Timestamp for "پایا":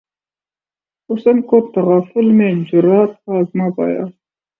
3.77-4.03